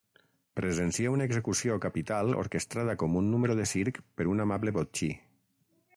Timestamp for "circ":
3.75-4.01